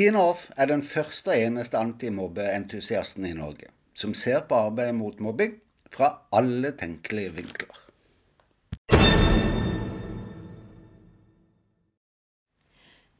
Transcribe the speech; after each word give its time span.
Tina 0.00 0.20
Off 0.24 0.46
er 0.56 0.70
den 0.70 0.80
første 0.80 1.28
og 1.28 1.42
eneste 1.44 1.76
antimobbeentusiasten 1.76 3.26
i 3.28 3.34
Norge 3.36 3.66
som 4.02 4.14
ser 4.16 4.46
på 4.48 4.56
arbeidet 4.56 4.94
mot 4.96 5.18
mobbing 5.20 5.58
fra 5.92 6.06
alle 6.38 6.70
tenkelige 6.80 7.34
vinkler. 7.36 7.80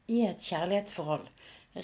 I 0.09 0.23
et 0.25 0.41
kjærlighetsforhold 0.41 1.27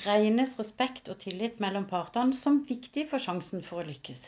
regnes 0.08 0.56
respekt 0.64 1.14
og 1.14 1.22
tillit 1.22 1.62
mellom 1.62 1.86
partene 1.92 2.34
som 2.40 2.58
viktig 2.72 3.06
for 3.12 3.22
sjansen 3.22 3.62
for 3.68 3.84
å 3.84 3.86
lykkes. 3.92 4.24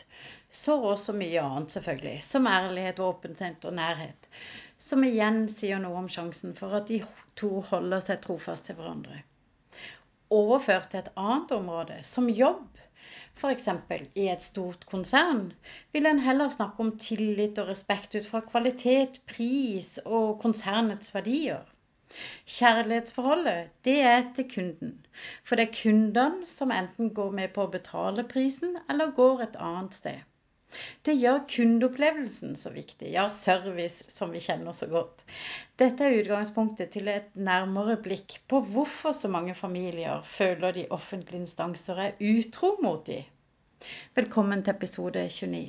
Så 0.46 0.76
også 0.92 1.16
mye 1.18 1.42
annet, 1.42 1.74
selvfølgelig, 1.74 2.22
som 2.28 2.46
ærlighet, 2.46 3.02
åpenhet 3.08 3.66
og 3.66 3.74
nærhet. 3.80 4.30
Som 4.78 5.02
igjen 5.10 5.48
sier 5.50 5.82
noe 5.82 5.98
om 6.04 6.08
sjansen 6.18 6.54
for 6.62 6.78
at 6.78 6.86
de 6.94 7.02
to 7.42 7.56
holder 7.72 8.06
seg 8.06 8.22
trofast 8.22 8.70
til 8.70 8.78
hverandre. 8.78 9.24
Overført 10.30 10.90
til 10.90 11.00
et 11.00 11.08
annet 11.18 11.52
område, 11.56 11.96
som 12.06 12.28
jobb, 12.30 12.78
f.eks. 13.40 13.68
i 14.14 14.28
et 14.30 14.42
stort 14.44 14.86
konsern, 14.86 15.52
vil 15.92 16.06
en 16.06 16.22
heller 16.22 16.52
snakke 16.54 16.84
om 16.84 16.92
tillit 17.02 17.58
og 17.58 17.70
respekt 17.72 18.14
ut 18.14 18.28
fra 18.28 18.40
kvalitet, 18.46 19.18
pris 19.32 19.98
og 20.04 20.38
konsernets 20.44 21.14
verdier. 21.14 21.66
Kjærlighetsforholdet, 22.46 23.70
det 23.84 24.00
er 24.12 24.24
til 24.36 24.48
kunden. 24.54 24.94
For 25.42 25.58
det 25.58 25.68
er 25.68 25.76
kundene 25.82 26.46
som 26.50 26.70
enten 26.74 27.10
går 27.14 27.30
med 27.42 27.54
på 27.54 27.66
å 27.66 27.72
betale 27.74 28.26
prisen, 28.34 28.78
eller 28.88 29.14
går 29.18 29.44
et 29.48 29.58
annet 29.58 29.98
sted. 29.98 30.29
Det 31.06 31.16
gjør 31.18 31.40
kundeopplevelsen 31.50 32.54
så 32.58 32.70
viktig, 32.74 33.08
ja, 33.14 33.24
service, 33.32 34.06
som 34.12 34.30
vi 34.34 34.42
kjenner 34.44 34.76
så 34.76 34.86
godt. 34.90 35.24
Dette 35.80 36.06
er 36.06 36.18
utgangspunktet 36.20 36.92
til 36.94 37.10
et 37.10 37.40
nærmere 37.50 37.96
blikk 38.04 38.38
på 38.50 38.62
hvorfor 38.74 39.16
så 39.16 39.30
mange 39.32 39.56
familier 39.58 40.22
føler 40.36 40.76
de 40.76 40.86
offentlige 40.98 41.42
instanser 41.46 42.04
er 42.06 42.24
utro 42.32 42.76
mot 42.84 43.02
dem. 43.06 43.26
Velkommen 44.14 44.62
til 44.62 44.76
episode 44.76 45.26
29. 45.40 45.62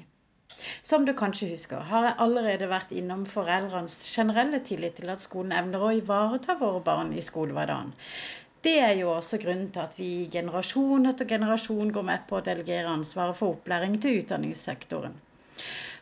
Som 0.83 1.05
du 1.07 1.13
kanskje 1.17 1.47
husker, 1.53 1.79
har 1.91 2.05
jeg 2.05 2.17
allerede 2.25 2.67
vært 2.69 2.91
innom 3.01 3.23
foreldrenes 3.29 3.95
generelle 4.05 4.59
tillit 4.67 4.99
til 4.99 5.09
at 5.13 5.23
skolen 5.23 5.55
evner 5.57 5.85
å 5.87 5.93
ivareta 5.97 6.57
våre 6.59 6.83
barn 6.85 7.13
i 7.17 7.23
skolehverdagen. 7.25 7.95
Det 8.65 8.75
er 8.79 8.91
jo 8.99 9.09
også 9.09 9.39
grunnen 9.41 9.69
til 9.73 9.81
at 9.81 9.95
vi 9.97 10.07
i 10.21 10.29
generasjon 10.33 11.09
etter 11.11 11.25
generasjon 11.29 11.93
går 11.95 12.05
med 12.09 12.27
på 12.29 12.37
å 12.37 12.45
delegere 12.45 12.91
ansvaret 12.93 13.39
for 13.39 13.55
opplæring 13.55 13.95
til 14.03 14.19
utdanningssektoren. 14.21 15.15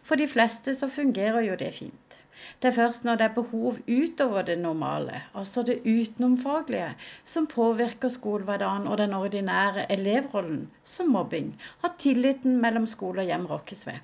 For 0.10 0.20
de 0.20 0.28
fleste 0.28 0.74
så 0.76 0.90
fungerer 0.92 1.46
jo 1.46 1.56
det 1.62 1.70
fint. 1.78 2.18
Det 2.60 2.72
er 2.72 2.76
først 2.76 3.06
når 3.08 3.22
det 3.22 3.26
er 3.30 3.36
behov 3.38 3.78
utover 3.88 4.44
det 4.50 4.58
normale, 4.60 5.22
altså 5.42 5.64
det 5.64 5.78
utenomfaglige, 5.86 6.90
som 7.24 7.48
påvirker 7.48 8.12
skolehverdagen 8.12 8.88
og 8.92 9.00
den 9.00 9.16
ordinære 9.16 9.86
elevrollen, 9.96 10.66
som 10.84 11.16
mobbing, 11.16 11.54
at 11.88 11.96
tilliten 12.04 12.60
mellom 12.66 12.88
skole 12.98 13.24
og 13.24 13.32
hjem 13.32 13.48
rokkes 13.54 13.88
ved. 13.88 14.04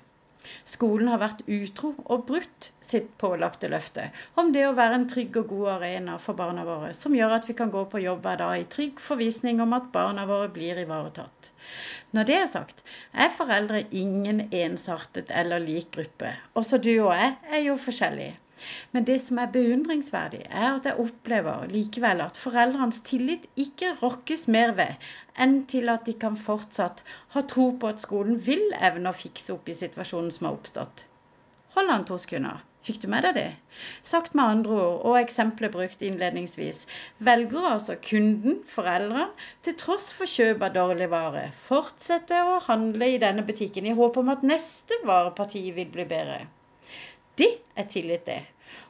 Skolen 0.68 1.08
har 1.10 1.20
vært 1.22 1.42
utro 1.46 1.90
og 2.14 2.24
brutt 2.28 2.68
sitt 2.90 3.08
pålagte 3.22 3.70
løfte 3.72 4.04
om 4.42 4.52
det 4.54 4.62
å 4.68 4.74
være 4.78 5.00
en 5.00 5.06
trygg 5.10 5.38
og 5.40 5.50
god 5.52 5.72
arena 5.74 6.16
for 6.22 6.38
barna 6.38 6.64
våre, 6.68 6.92
som 6.94 7.16
gjør 7.18 7.36
at 7.38 7.48
vi 7.48 7.56
kan 7.58 7.72
gå 7.74 7.82
på 7.92 8.02
jobb 8.04 8.22
hver 8.26 8.40
dag 8.42 8.60
i 8.60 8.68
trygg 8.76 9.02
forvisning 9.02 9.62
om 9.64 9.74
at 9.76 9.90
barna 9.96 10.26
våre 10.30 10.48
blir 10.54 10.78
ivaretatt. 10.84 11.50
Når 12.16 12.30
det 12.30 12.38
er 12.40 12.50
sagt, 12.52 12.84
er 13.12 13.34
foreldre 13.34 13.84
ingen 13.90 14.46
ensartet 14.54 15.32
eller 15.42 15.62
lik 15.62 15.90
gruppe. 15.98 16.36
Også 16.54 16.78
du 16.78 16.92
og 16.94 17.14
jeg 17.16 17.34
er 17.50 17.64
jo 17.66 17.78
forskjellige. 17.80 18.38
Men 18.96 19.04
det 19.08 19.16
som 19.22 19.38
er 19.42 19.50
beundringsverdig, 19.54 20.42
er 20.48 20.68
at 20.68 20.86
jeg 20.88 21.00
opplever 21.02 21.66
likevel 21.72 22.22
at 22.24 22.38
foreldrenes 22.40 23.02
tillit 23.08 23.44
ikke 23.64 23.90
rokkes 24.02 24.46
mer 24.54 24.72
ved 24.78 25.08
enn 25.46 25.58
til 25.72 25.92
at 25.92 26.06
de 26.08 26.14
kan 26.22 26.38
fortsatt 26.44 27.02
ha 27.34 27.42
tro 27.54 27.66
på 27.82 27.90
at 27.92 28.00
skolen 28.06 28.40
vil 28.48 28.64
evne 28.90 29.12
å 29.12 29.18
fikse 29.24 29.52
opp 29.56 29.68
i 29.68 29.76
situasjonen 29.82 30.32
som 30.38 30.48
har 30.48 30.56
oppstått. 30.56 31.04
Hold 31.76 31.92
an 31.92 32.08
to 32.08 32.16
sekunder. 32.22 32.64
Fikk 32.86 33.00
du 33.02 33.08
med 33.12 33.24
deg 33.26 33.34
det? 33.36 33.46
Sagt 34.06 34.36
med 34.38 34.46
andre 34.46 34.74
ord, 34.78 34.98
og 35.10 35.16
eksempelet 35.18 35.72
brukt 35.74 36.02
innledningsvis, 36.06 36.84
velger 37.28 37.64
altså 37.74 37.96
kunden, 38.08 38.60
foreldrene, 38.70 39.26
til 39.66 39.74
tross 39.82 40.12
for 40.14 40.30
kjøp 40.30 40.62
av 40.62 40.76
dårligvare, 40.76 41.48
fortsette 41.64 42.38
å 42.46 42.60
handle 42.68 43.08
i 43.10 43.18
denne 43.24 43.42
butikken 43.48 43.90
i 43.90 43.96
håp 44.00 44.20
om 44.22 44.30
at 44.32 44.46
neste 44.46 45.00
vareparti 45.04 45.64
vil 45.76 45.90
bli 45.96 46.06
bedre. 46.14 46.44
Det 47.38 47.48
er 47.76 47.88
tillit, 47.92 48.26
det. 48.26 48.42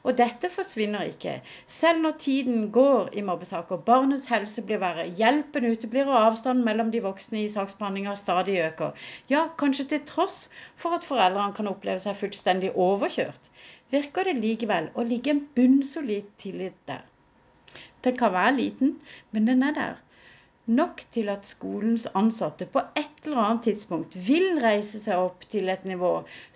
Og 0.07 0.15
dette 0.17 0.49
forsvinner 0.49 1.09
ikke. 1.11 1.33
Selv 1.69 2.01
når 2.01 2.15
tiden 2.23 2.71
går 2.71 3.09
i 3.19 3.23
mobbesaker, 3.27 3.81
barnets 3.89 4.29
helse 4.31 4.63
blir 4.65 4.79
verre, 4.81 5.05
hjelpen 5.19 5.67
uteblir 5.67 6.07
og 6.07 6.17
avstanden 6.21 6.65
mellom 6.65 6.89
de 6.93 7.03
voksne 7.03 7.43
i 7.43 7.51
saksbehandlinga 7.51 8.15
stadig 8.19 8.57
øker. 8.65 8.95
Ja, 9.29 9.43
kanskje 9.59 9.87
til 9.91 10.05
tross 10.09 10.39
for 10.75 10.97
at 10.97 11.05
foreldrene 11.07 11.55
kan 11.57 11.69
oppleve 11.73 12.03
seg 12.03 12.17
fullstendig 12.21 12.71
overkjørt, 12.87 13.51
virker 13.93 14.27
det 14.29 14.39
likevel 14.39 14.89
å 14.95 15.05
ligge 15.11 15.35
en 15.35 15.45
bunnsolid 15.59 16.33
tillit 16.41 16.79
der. 16.89 17.05
Den 18.03 18.17
kan 18.17 18.33
være 18.33 18.57
liten, 18.57 18.97
men 19.31 19.47
den 19.49 19.63
er 19.67 19.75
der 19.75 19.95
nok 20.67 21.03
til 21.15 21.29
at 21.31 21.47
skolens 21.47 22.05
ansatte 22.19 22.67
på 22.71 22.81
et 22.99 23.25
eller 23.25 23.41
annet 23.43 23.67
tidspunkt 23.69 24.17
vil 24.27 24.59
reise 24.63 24.99
seg 24.99 25.19
opp 25.19 25.45
til 25.51 25.71
et 25.71 25.85
nivå 25.87 26.11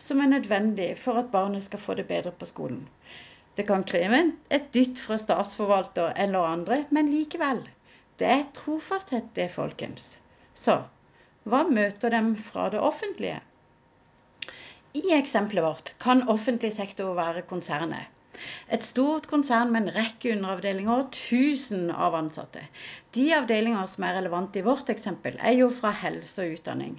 som 0.06 0.22
er 0.24 0.32
nødvendig 0.34 0.90
for 1.00 1.20
at 1.22 1.32
barnet 1.34 1.64
skal 1.68 1.84
få 1.84 1.96
det 2.00 2.08
bedre 2.12 2.34
på 2.36 2.48
skolen. 2.50 2.84
Det 3.56 3.68
kan 3.68 3.84
kreve 3.88 4.22
et 4.50 4.72
dytt 4.76 5.00
fra 5.04 5.18
statsforvalter 5.20 6.14
eller 6.26 6.48
andre, 6.48 6.84
men 6.90 7.12
likevel. 7.12 7.64
Det 8.20 8.28
er 8.28 8.50
trofasthet, 8.56 9.32
det, 9.36 9.50
folkens. 9.52 10.18
Så 10.54 10.82
hva 11.44 11.64
møter 11.68 12.14
dem 12.14 12.36
fra 12.38 12.70
det 12.70 12.80
offentlige? 12.80 13.40
I 14.94 15.04
eksempelet 15.16 15.64
vårt 15.66 15.94
kan 16.04 16.28
offentlig 16.30 16.74
sektor 16.76 17.16
være 17.18 17.48
konsernet. 17.48 18.12
Et 18.76 18.86
stort 18.88 19.26
konsern 19.30 19.72
med 19.74 19.82
en 19.82 19.94
rekke 19.96 20.30
underavdelinger 20.34 21.02
og 21.02 21.08
tusen 21.16 21.90
av 22.06 22.14
ansatte. 22.20 22.62
De 23.18 23.26
avdelinger 23.38 23.90
som 23.92 24.06
er 24.08 24.14
relevante 24.18 24.62
i 24.62 24.64
vårt 24.68 24.92
eksempel, 24.94 25.36
er 25.50 25.58
jo 25.58 25.68
fra 25.80 25.92
helse 26.04 26.46
og 26.46 26.54
utdanning. 26.56 26.94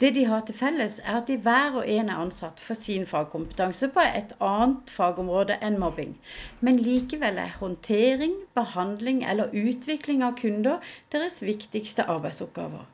Det 0.00 0.10
de 0.16 0.24
har 0.30 0.46
til 0.48 0.56
felles, 0.56 0.96
er 1.04 1.18
at 1.18 1.28
de 1.28 1.36
hver 1.44 1.76
og 1.82 1.90
en 1.96 2.08
er 2.14 2.22
ansatt 2.22 2.62
for 2.64 2.80
sin 2.86 3.04
fagkompetanse 3.10 3.90
på 3.98 4.06
et 4.06 4.32
annet 4.52 4.94
fagområde 4.94 5.58
enn 5.68 5.76
mobbing. 5.82 6.16
Men 6.64 6.80
likevel 6.86 7.42
er 7.44 7.52
håndtering, 7.60 8.38
behandling 8.56 9.20
eller 9.34 9.52
utvikling 9.66 10.24
av 10.24 10.40
kunder 10.40 10.94
deres 11.12 11.42
viktigste 11.44 12.08
arbeidsoppgaver. 12.16 12.88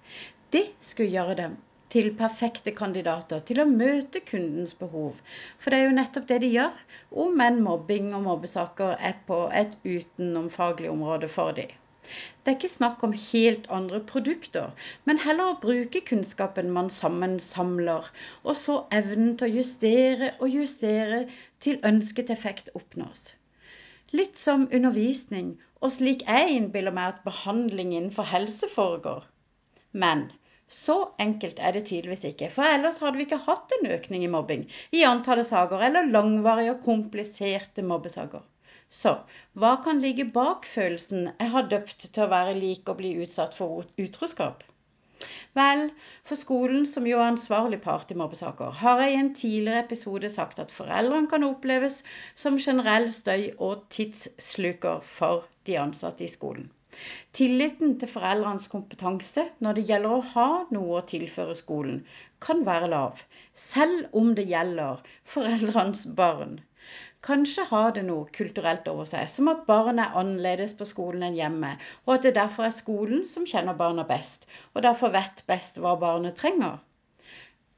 Det 0.51 0.67
skulle 0.81 1.15
gjøre 1.15 1.39
dem 1.45 1.57
til 1.95 2.11
perfekte 2.19 2.73
kandidater 2.77 3.43
til 3.49 3.63
å 3.63 3.69
møte 3.71 4.21
kundens 4.31 4.75
behov. 4.81 5.21
For 5.59 5.71
det 5.71 5.79
er 5.81 5.89
jo 5.89 5.97
nettopp 5.99 6.29
det 6.31 6.41
de 6.45 6.53
gjør, 6.57 6.85
om 7.25 7.43
enn 7.47 7.63
mobbing 7.65 8.13
og 8.19 8.25
mobbesaker 8.27 8.97
er 9.11 9.19
på 9.29 9.41
et 9.63 9.77
utenomfaglig 9.85 10.91
område 10.93 11.31
for 11.33 11.55
dem. 11.59 11.71
Det 12.07 12.53
er 12.53 12.57
ikke 12.57 12.71
snakk 12.71 13.01
om 13.07 13.15
helt 13.19 13.65
andre 13.77 13.99
produkter, 14.11 14.71
men 15.11 15.19
heller 15.25 15.53
å 15.53 15.61
bruke 15.63 16.03
kunnskapen 16.11 16.69
man 16.75 16.91
sammen 16.97 17.41
samler, 17.43 18.07
og 18.45 18.55
så 18.59 18.77
evnen 18.99 19.33
til 19.39 19.49
å 19.49 19.57
justere 19.57 20.29
og 20.39 20.55
justere 20.55 21.25
til 21.67 21.81
ønsket 21.91 22.31
effekt 22.35 22.71
oppnås. 22.79 23.33
Litt 24.15 24.39
som 24.39 24.69
undervisning, 24.71 25.57
og 25.83 25.91
slik 25.97 26.23
jeg 26.29 26.55
innbiller 26.61 26.95
meg 26.95 27.17
at 27.17 27.25
behandling 27.27 27.91
innenfor 27.97 28.31
helse 28.31 28.71
foregår. 28.71 29.27
Men 29.91 30.29
så 30.69 30.97
enkelt 31.23 31.61
er 31.63 31.77
det 31.77 31.85
tydeligvis 31.87 32.25
ikke, 32.31 32.51
for 32.51 32.67
ellers 32.67 32.99
hadde 33.03 33.21
vi 33.21 33.27
ikke 33.29 33.43
hatt 33.47 33.75
en 33.77 33.91
økning 33.95 34.25
i 34.27 34.31
mobbing 34.33 34.65
i 34.99 35.05
antallet 35.07 35.47
saker 35.47 35.85
eller 35.89 36.11
langvarige 36.11 36.75
og 36.75 36.85
kompliserte 36.87 37.85
mobbesaker. 37.87 38.43
Så 38.91 39.13
hva 39.59 39.77
kan 39.85 40.01
ligge 40.03 40.27
bak 40.39 40.67
følelsen 40.67 41.29
jeg 41.29 41.53
har 41.55 41.71
døpt 41.71 42.09
til 42.09 42.25
å 42.25 42.31
være 42.33 42.59
lik 42.59 42.89
og 42.91 42.99
bli 43.03 43.15
utsatt 43.23 43.55
for 43.59 43.87
utroskap? 43.99 44.63
Vel, 45.57 45.87
for 46.29 46.37
skolen, 46.37 46.83
som 46.87 47.07
jo 47.09 47.17
er 47.19 47.31
ansvarlig 47.31 47.79
part 47.85 48.11
i 48.13 48.19
mobbesaker, 48.21 48.75
har 48.83 49.01
jeg 49.03 49.15
i 49.15 49.21
en 49.23 49.31
tidligere 49.39 49.85
episode 49.87 50.31
sagt 50.35 50.59
at 50.63 50.75
foreldrene 50.75 51.31
kan 51.31 51.47
oppleves 51.47 52.03
som 52.35 52.59
generell 52.61 53.09
støy 53.17 53.53
og 53.57 53.87
tidssluker 53.97 55.01
for 55.17 55.47
de 55.65 55.79
ansatte 55.81 56.27
i 56.27 56.33
skolen. 56.35 56.69
Tilliten 57.39 57.91
til 58.01 58.09
foreldrenes 58.09 58.71
kompetanse 58.73 59.43
når 59.65 59.77
det 59.79 59.83
gjelder 59.91 60.15
å 60.15 60.23
ha 60.31 60.47
noe 60.77 60.95
å 61.01 61.05
tilføre 61.11 61.57
skolen, 61.59 61.99
kan 62.47 62.63
være 62.69 62.89
lav, 62.93 63.21
selv 63.65 64.17
om 64.21 64.31
det 64.39 64.47
gjelder 64.53 65.03
foreldrenes 65.35 66.07
barn. 66.23 66.55
Kanskje 67.29 67.67
har 67.73 67.93
det 67.99 68.07
noe 68.07 68.31
kulturelt 68.39 68.89
over 68.95 69.11
seg, 69.13 69.29
som 69.35 69.53
at 69.53 69.67
barn 69.69 70.01
er 70.07 70.17
annerledes 70.23 70.73
på 70.81 70.89
skolen 70.89 71.29
enn 71.29 71.39
hjemme, 71.43 71.75
og 72.07 72.15
at 72.15 72.27
det 72.29 72.37
derfor 72.41 72.71
er 72.71 72.75
skolen 72.79 73.29
som 73.29 73.45
kjenner 73.53 73.77
barna 73.85 74.05
best, 74.15 74.49
og 74.73 74.85
derfor 74.89 75.13
vet 75.17 75.45
best 75.53 75.81
hva 75.83 75.97
barnet 76.07 76.39
trenger. 76.41 76.79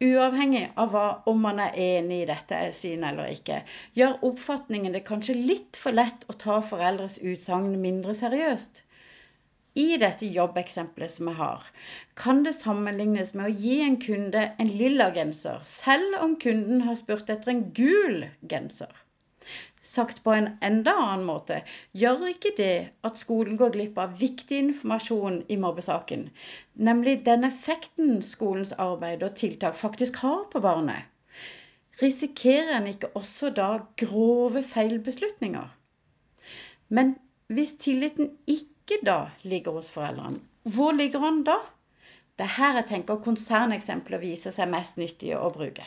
Uavhengig 0.05 0.67
av 0.79 0.93
hva, 0.95 1.07
om 1.27 1.41
man 1.43 1.59
er 1.59 1.79
enig 1.85 2.21
i 2.23 2.27
dette 2.29 2.59
synet 2.77 3.09
eller 3.09 3.33
ikke, 3.35 3.57
gjør 3.99 4.21
oppfatningen 4.29 4.95
det 4.95 5.01
kanskje 5.09 5.35
litt 5.35 5.81
for 5.81 5.97
lett 5.97 6.23
å 6.31 6.37
ta 6.45 6.61
foreldres 6.63 7.17
utsagn 7.33 7.73
mindre 7.83 8.15
seriøst. 8.15 8.85
I 9.79 9.97
dette 10.03 10.27
jobbeksempelet 10.35 11.13
som 11.15 11.29
jeg 11.31 11.39
har, 11.39 11.67
kan 12.19 12.41
det 12.47 12.55
sammenlignes 12.57 13.35
med 13.39 13.47
å 13.47 13.59
gi 13.65 13.77
en 13.85 13.99
kunde 14.03 14.41
en 14.59 14.71
lilla 14.81 15.11
genser, 15.15 15.61
selv 15.65 16.17
om 16.25 16.35
kunden 16.43 16.83
har 16.87 16.97
spurt 16.99 17.31
etter 17.31 17.53
en 17.53 17.61
gul 17.77 18.25
genser. 18.51 18.91
Sagt 19.81 20.25
på 20.25 20.33
en 20.35 20.49
enda 20.67 20.93
annen 20.99 21.23
måte 21.29 21.61
gjør 22.01 22.25
ikke 22.33 22.51
det 22.57 22.73
at 23.07 23.21
skolen 23.21 23.61
går 23.61 23.71
glipp 23.77 24.01
av 24.03 24.17
viktig 24.19 24.59
informasjon 24.65 25.39
i 25.49 25.59
mobbesaken, 25.63 26.27
nemlig 26.89 27.21
den 27.29 27.47
effekten 27.47 28.19
skolens 28.27 28.75
arbeid 28.89 29.23
og 29.23 29.37
tiltak 29.39 29.79
faktisk 29.79 30.19
har 30.25 30.49
på 30.53 30.65
barnet. 30.65 31.07
Risikerer 32.03 32.75
en 32.81 32.91
ikke 32.91 33.13
også 33.19 33.53
da 33.55 33.69
grove 34.03 34.65
feilbeslutninger? 34.67 35.71
Men 36.91 37.15
hvis 37.47 37.77
tilliten 37.87 38.35
ikke 38.47 38.78
da 39.05 39.19
ligger 39.45 39.77
hos 39.77 39.91
foreldrene, 39.95 40.41
hvor 40.65 40.93
ligger 40.97 41.21
den 41.25 41.43
da? 41.45 41.59
Det 42.39 42.47
er 42.47 42.55
her 42.57 42.77
jeg 42.79 42.89
tenker 42.93 43.23
konserneksempler 43.25 44.23
viser 44.23 44.55
seg 44.55 44.71
mest 44.71 44.97
nyttige 45.01 45.39
å 45.39 45.51
bruke. 45.55 45.87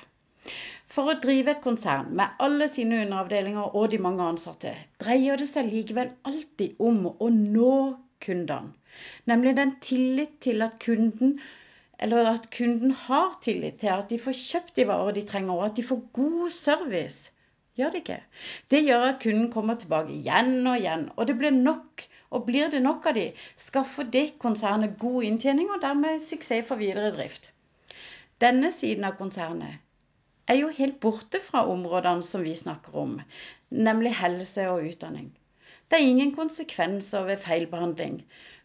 For 0.91 1.07
å 1.07 1.19
drive 1.23 1.53
et 1.53 1.63
konsern 1.63 2.09
med 2.19 2.41
alle 2.43 2.67
sine 2.67 3.01
underavdelinger 3.05 3.75
og 3.79 3.89
de 3.93 3.99
mange 4.03 4.25
ansatte, 4.33 4.73
dreier 4.99 5.39
det 5.39 5.47
seg 5.47 5.69
likevel 5.71 6.11
alltid 6.27 6.81
om 6.83 7.05
å 7.13 7.29
nå 7.31 7.75
kundene. 8.25 8.73
Nemlig 9.31 9.55
den 9.57 9.75
tillit 9.79 10.39
til 10.43 10.61
at 10.65 10.75
kunden 10.83 11.37
eller 12.01 12.31
at 12.33 12.49
kunden 12.51 12.91
har 13.05 13.37
tillit 13.45 13.79
til 13.79 13.93
at 13.93 14.09
de 14.09 14.17
får 14.19 14.35
kjøpt 14.37 14.75
de 14.79 14.87
varer 14.89 15.15
de 15.15 15.23
trenger, 15.29 15.53
og 15.53 15.67
at 15.69 15.77
de 15.77 15.85
får 15.85 16.01
god 16.17 16.49
service. 16.55 17.31
Gjør 17.79 17.93
det 17.93 18.01
ikke? 18.03 18.17
Det 18.71 18.81
gjør 18.83 19.05
at 19.09 19.21
kunden 19.23 19.51
kommer 19.53 19.77
tilbake 19.79 20.11
igjen 20.17 20.67
og 20.67 20.79
igjen, 20.81 21.05
og 21.15 21.27
det 21.29 21.37
blir 21.39 21.55
nok. 21.55 22.07
Og 22.31 22.45
blir 22.47 22.69
det 22.71 22.79
nok 22.83 23.05
av 23.11 23.15
de, 23.17 23.25
skaffer 23.59 24.07
det 24.07 24.37
konsernet 24.39 24.97
god 24.99 25.25
inntjening 25.27 25.71
og 25.73 25.81
dermed 25.83 26.21
suksess 26.23 26.67
for 26.67 26.79
videre 26.79 27.09
drift. 27.15 27.49
Denne 28.43 28.71
siden 28.75 29.03
av 29.07 29.17
konsernet 29.19 29.81
er 30.51 30.59
jo 30.61 30.71
helt 30.77 30.99
borte 31.03 31.41
fra 31.43 31.65
områdene 31.73 32.23
som 32.27 32.43
vi 32.47 32.55
snakker 32.55 32.95
om, 33.03 33.17
nemlig 33.71 34.13
helse 34.19 34.67
og 34.71 34.87
utdanning. 34.87 35.27
Det 35.91 35.99
er 35.99 36.07
ingen 36.07 36.31
konsekvenser 36.35 37.27
ved 37.27 37.43
feilbehandling. 37.43 38.21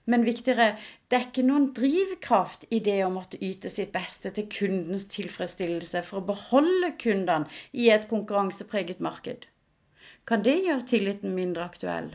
Men 0.06 0.25
viktigere, 0.26 0.67
det 1.11 1.19
er 1.19 1.25
ikke 1.26 1.43
noen 1.47 1.64
drivkraft 1.75 2.67
i 2.70 2.79
det 2.88 3.00
å 3.03 3.11
måtte 3.11 3.41
yte 3.43 3.70
sitt 3.75 3.91
beste 3.94 4.31
til 4.37 4.47
kundens 4.56 5.08
tilfredsstillelse 5.11 6.03
for 6.06 6.20
å 6.20 6.29
beholde 6.29 6.93
kundene 7.03 7.50
i 7.75 7.88
et 7.94 8.06
konkurransepreget 8.12 9.03
marked. 9.03 9.49
Kan 10.26 10.47
det 10.47 10.56
gjøre 10.62 10.87
tilliten 10.93 11.35
mindre 11.35 11.67
aktuell? 11.67 12.12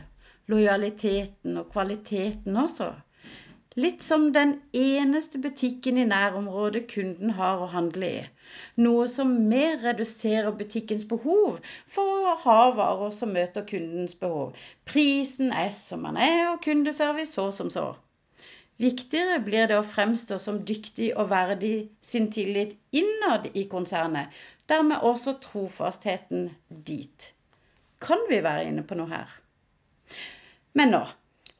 Lojaliteten 0.52 1.60
og 1.60 1.68
kvaliteten 1.74 2.56
også? 2.64 2.88
Litt 3.74 4.02
som 4.04 4.26
den 4.32 4.50
eneste 4.76 5.38
butikken 5.40 5.96
i 5.96 6.04
nærområdet 6.04 6.82
kunden 6.92 7.30
har 7.38 7.62
å 7.62 7.70
handle 7.72 8.08
i. 8.18 8.24
Noe 8.84 9.06
som 9.08 9.30
mer 9.48 9.78
reduserer 9.80 10.52
butikkens 10.58 11.06
behov 11.08 11.56
for 11.94 12.26
å 12.28 12.34
ha 12.42 12.56
varer 12.76 13.14
som 13.16 13.32
møter 13.32 13.64
kundens 13.70 14.12
behov. 14.20 14.58
Prisen 14.84 15.54
er 15.56 15.70
som 15.72 16.04
den 16.04 16.20
er, 16.20 16.50
og 16.50 16.60
kundeservice 16.66 17.32
så 17.38 17.46
som 17.56 17.70
så. 17.72 17.86
Viktigere 18.82 19.38
blir 19.46 19.70
det 19.70 19.80
å 19.80 19.86
fremstå 19.86 20.36
som 20.42 20.60
dyktig 20.68 21.08
og 21.16 21.30
verdig 21.32 21.88
sin 22.04 22.28
tillit 22.34 22.76
innad 22.92 23.48
i 23.56 23.64
konsernet. 23.72 24.28
Dermed 24.68 25.00
også 25.00 25.38
trofastheten 25.40 26.50
dit. 26.68 27.32
Kan 28.04 28.20
vi 28.28 28.44
være 28.44 28.68
inne 28.68 28.84
på 28.84 29.00
noe 29.00 29.08
her? 29.14 29.32
Men 30.76 30.92
nå 30.92 31.04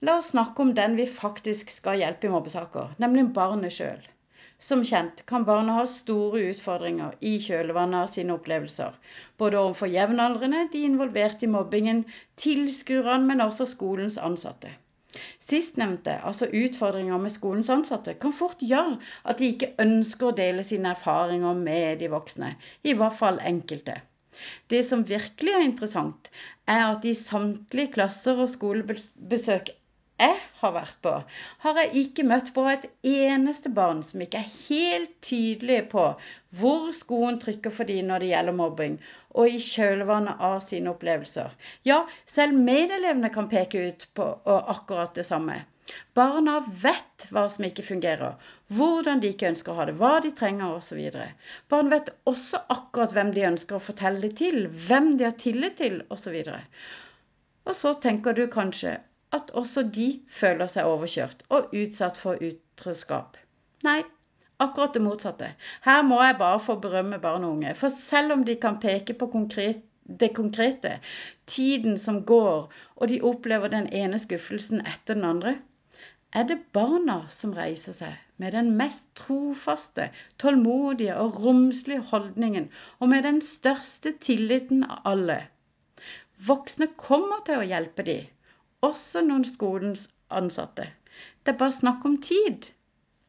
La 0.07 0.17
oss 0.19 0.33
snakke 0.33 0.63
om 0.63 0.71
den 0.75 0.97
vi 0.99 1.05
faktisk 1.07 1.69
skal 1.71 2.01
hjelpe 2.01 2.27
i 2.27 2.31
mobbesaker, 2.33 2.97
nemlig 2.99 3.29
barnet 3.37 3.71
sjøl. 3.71 4.01
Som 4.59 4.81
kjent 4.87 5.21
kan 5.31 5.45
barna 5.47 5.77
ha 5.77 5.85
store 5.91 6.41
utfordringer 6.51 7.15
i 7.31 7.37
kjølvannet 7.45 8.01
av 8.01 8.09
sine 8.11 8.35
opplevelser. 8.35 8.97
Både 9.39 9.61
overfor 9.61 9.93
jevnaldrende, 9.93 10.65
de 10.73 10.83
involverte 10.89 11.47
i 11.47 11.51
mobbingen, 11.53 12.03
tilskuerne, 12.45 13.29
men 13.29 13.45
også 13.45 13.69
skolens 13.71 14.19
ansatte. 14.19 14.73
Sistnevnte, 15.39 16.17
altså 16.27 16.49
utfordringer 16.51 17.23
med 17.23 17.35
skolens 17.35 17.71
ansatte, 17.71 18.15
kan 18.25 18.35
fort 18.35 18.63
gjøre 18.73 18.97
at 19.23 19.39
de 19.39 19.53
ikke 19.55 19.75
ønsker 19.85 20.33
å 20.33 20.39
dele 20.43 20.65
sine 20.67 20.97
erfaringer 20.97 21.63
med 21.63 22.03
de 22.03 22.09
voksne. 22.11 22.57
I 22.83 22.97
hvert 22.99 23.21
fall 23.21 23.39
enkelte. 23.53 24.01
Det 24.73 24.81
som 24.89 25.07
virkelig 25.07 25.55
er 25.55 25.67
interessant, 25.69 26.33
er 26.67 26.89
at 26.89 27.07
i 27.07 27.15
samtlige 27.15 27.95
klasser 27.99 28.39
og 28.43 28.51
skolebesøk 28.51 29.71
jeg 30.23 30.37
har 30.61 30.75
vært 30.77 30.99
på, 31.05 31.13
har 31.65 31.81
jeg 31.81 32.05
ikke 32.05 32.27
møtt 32.29 32.53
på 32.57 32.65
et 32.71 32.87
eneste 33.09 33.73
barn 33.75 34.03
som 34.07 34.23
ikke 34.25 34.43
er 34.43 34.53
helt 34.69 35.17
tydelig 35.25 35.81
på 35.95 36.05
hvor 36.61 36.91
skoen 36.97 37.41
trykker 37.43 37.75
for 37.75 37.89
dem 37.89 38.09
når 38.11 38.23
det 38.23 38.31
gjelder 38.33 38.57
mobbing, 38.61 38.97
og 39.35 39.57
i 39.57 39.61
kjølvannet 39.63 40.41
av 40.51 40.61
sine 40.65 40.93
opplevelser. 40.93 41.53
Ja, 41.89 42.03
selv 42.29 42.59
medelevene 42.69 43.33
kan 43.35 43.51
peke 43.53 43.87
ut 43.89 44.09
på 44.15 44.29
akkurat 44.61 45.15
det 45.19 45.27
samme. 45.29 45.63
Barna 46.15 46.61
vet 46.83 47.25
hva 47.35 47.49
som 47.51 47.65
ikke 47.67 47.85
fungerer, 47.85 48.37
hvordan 48.77 49.21
de 49.23 49.33
ikke 49.33 49.49
ønsker 49.51 49.73
å 49.73 49.79
ha 49.81 49.87
det, 49.89 49.97
hva 49.99 50.13
de 50.25 50.31
trenger 50.39 50.77
osv. 50.77 51.01
Barn 51.73 51.91
vet 51.93 52.13
også 52.31 52.61
akkurat 52.73 53.15
hvem 53.17 53.33
de 53.35 53.49
ønsker 53.49 53.77
å 53.79 53.87
fortelle 53.91 54.23
det 54.23 54.37
til, 54.39 54.69
hvem 54.87 55.17
de 55.19 55.27
har 55.27 55.37
tillit 55.43 55.81
til 55.83 55.99
osv. 56.15 56.39
Og 57.67 57.75
så 57.79 57.97
tenker 58.05 58.39
du 58.39 58.47
kanskje 58.53 59.01
at 59.37 59.53
også 59.59 59.83
de 59.97 60.09
føler 60.29 60.69
seg 60.71 60.89
overkjørt 60.89 61.45
og 61.57 61.73
utsatt 61.77 62.19
for 62.21 62.41
utroskap. 62.45 63.39
Nei, 63.87 64.03
akkurat 64.63 64.95
det 64.97 65.03
motsatte. 65.05 65.49
Her 65.87 66.03
må 66.07 66.21
jeg 66.23 66.39
bare 66.43 66.61
få 66.63 66.77
berømme 66.83 67.19
barn 67.23 67.47
og 67.47 67.57
unge. 67.57 67.73
For 67.79 67.93
selv 67.95 68.37
om 68.37 68.45
de 68.49 68.59
kan 68.61 68.81
peke 68.83 69.17
på 69.19 69.31
konkret, 69.33 69.81
det 70.03 70.33
konkrete, 70.37 70.99
tiden 71.47 71.99
som 71.99 72.25
går, 72.27 72.69
og 72.97 73.09
de 73.09 73.21
opplever 73.23 73.73
den 73.73 73.89
ene 73.95 74.19
skuffelsen 74.21 74.83
etter 74.83 75.17
den 75.17 75.29
andre, 75.29 75.57
er 76.33 76.47
det 76.49 76.59
barna 76.73 77.23
som 77.29 77.53
reiser 77.57 77.95
seg 77.97 78.13
med 78.43 78.55
den 78.57 78.71
mest 78.79 79.11
trofaste, 79.19 80.09
tålmodige 80.41 81.15
og 81.21 81.41
romslige 81.45 82.05
holdningen, 82.11 82.71
og 83.01 83.13
med 83.13 83.27
den 83.29 83.41
største 83.45 84.15
tilliten 84.21 84.83
av 84.89 85.05
alle. 85.13 85.39
Voksne 86.43 86.89
kommer 86.99 87.45
til 87.47 87.61
å 87.61 87.69
hjelpe 87.69 88.07
dem, 88.09 88.31
også 88.83 89.23
noen 89.27 89.45
skolens 89.49 90.09
ansatte. 90.31 90.89
Det 91.43 91.55
er 91.55 91.59
bare 91.61 91.79
snakk 91.79 92.05
om 92.09 92.19
tid, 92.23 92.69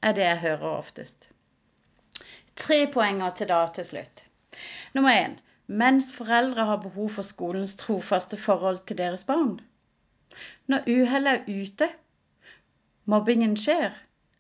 er 0.01 0.15
det 0.17 0.25
jeg 0.25 0.43
hører 0.45 0.77
oftest. 0.77 1.29
Tre 2.55 2.79
poenger 2.93 3.33
til 3.37 3.49
da 3.49 3.63
til 3.75 3.85
slutt. 3.85 4.25
Nummer 4.93 5.15
én 5.17 5.39
mens 5.67 6.11
foreldre 6.13 6.65
har 6.65 6.81
behov 6.83 7.09
for 7.09 7.23
skolens 7.23 7.75
trofaste 7.79 8.37
forhold 8.37 8.81
til 8.87 8.97
deres 8.97 9.23
barn. 9.23 9.61
Når 10.67 10.89
uhellet 10.89 11.33
er 11.33 11.61
ute, 11.61 11.87
mobbingen 13.05 13.55
skjer, 13.57 13.93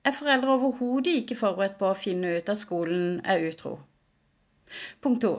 er 0.03 0.11
foreldre 0.11 0.57
overhodet 0.57 1.15
ikke 1.21 1.39
forberedt 1.39 1.79
på 1.79 1.89
å 1.89 1.97
finne 1.97 2.35
ut 2.37 2.49
at 2.49 2.59
skolen 2.59 3.21
er 3.23 3.47
utro. 3.47 3.77
Punkt 5.01 5.21
to. 5.21 5.33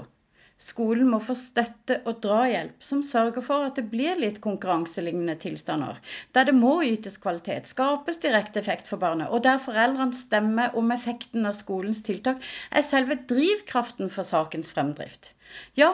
Skolen 0.63 1.09
må 1.11 1.19
få 1.19 1.35
støtte 1.35 1.97
og 2.07 2.21
drahjelp 2.23 2.85
som 2.89 3.01
sørger 3.03 3.43
for 3.43 3.67
at 3.67 3.75
det 3.79 3.89
blir 3.91 4.21
litt 4.21 4.39
konkurranselignende 4.45 5.35
tilstander, 5.43 5.99
der 6.37 6.47
det 6.47 6.55
må 6.55 6.77
ytes 6.87 7.19
kvalitet, 7.19 7.67
skapes 7.67 8.23
direkte 8.23 8.63
effekt 8.63 8.91
for 8.91 9.03
barnet, 9.03 9.29
og 9.35 9.43
der 9.43 9.59
foreldrenes 9.59 10.23
stemme 10.29 10.69
om 10.79 10.95
effekten 10.95 11.51
av 11.51 11.59
skolens 11.59 12.05
tiltak 12.07 12.43
er 12.71 12.87
selve 12.87 13.19
drivkraften 13.35 14.13
for 14.15 14.31
sakens 14.31 14.71
fremdrift. 14.71 15.33
Ja, 15.75 15.91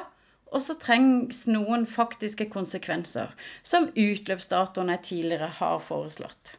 og 0.52 0.60
så 0.60 0.76
trengs 0.82 1.46
noen 1.48 1.86
faktiske 1.88 2.50
konsekvenser, 2.52 3.32
som 3.62 3.88
utløpsdatoen 3.96 4.92
tidligere 5.00 5.48
har 5.60 5.78
foreslått. 5.80 6.56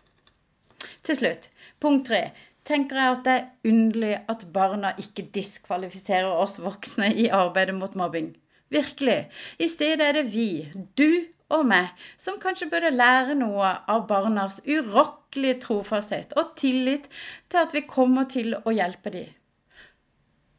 Til 1.05 1.17
slutt, 1.17 1.51
punkt 1.81 2.07
tre 2.09 2.31
tenker 2.67 2.99
jeg 2.99 3.15
at 3.15 3.25
det 3.25 3.33
er 3.37 3.71
underlig 3.71 4.13
at 4.31 4.45
barna 4.53 4.93
ikke 5.01 5.27
diskvalifiserer 5.35 6.29
oss 6.29 6.59
voksne 6.61 7.09
i 7.23 7.27
arbeidet 7.33 7.75
mot 7.77 7.95
mobbing. 7.99 8.31
Virkelig. 8.71 9.17
I 9.59 9.67
stedet 9.67 10.05
er 10.05 10.17
det 10.19 10.27
vi, 10.31 10.71
du 10.97 11.25
og 11.51 11.65
meg, 11.67 11.89
som 12.15 12.39
kanskje 12.39 12.69
burde 12.71 12.93
lære 12.93 13.35
noe 13.39 13.73
av 13.91 14.05
barnas 14.07 14.61
urokkelige 14.67 15.59
trofasthet 15.65 16.31
og 16.39 16.53
tillit 16.61 17.09
til 17.51 17.59
at 17.65 17.75
vi 17.75 17.83
kommer 17.89 18.29
til 18.31 18.55
å 18.61 18.75
hjelpe 18.75 19.11
dem. 19.11 19.27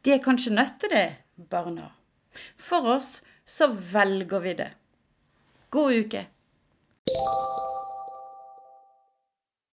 De 0.04 0.12
er 0.12 0.22
kanskje 0.22 0.52
nødt 0.52 0.76
til 0.82 0.92
det, 0.92 1.08
barna. 1.50 1.88
For 2.58 2.96
oss 2.98 3.22
så 3.48 3.70
velger 3.72 4.44
vi 4.44 4.54
det. 4.60 4.70
God 5.72 5.96
uke. 6.04 6.26